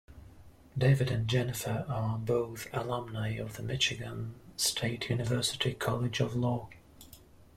David 0.75 1.11
and 1.11 1.27
Jennifer 1.27 1.85
are 1.87 2.17
both 2.17 2.65
alumni 2.73 3.35
of 3.37 3.55
the 3.57 3.61
Michigan 3.61 4.33
State 4.57 5.11
University 5.11 5.75
College 5.75 6.19
of 6.19 6.35
Law. 6.35 6.69